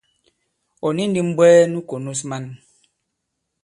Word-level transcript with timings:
Ɔ̀ 0.87 0.93
ni 0.95 1.03
ndī 1.07 1.21
m̀bwɛɛ 1.29 1.57
nu 1.71 1.79
kònos 1.89 2.21
man. 2.29 2.45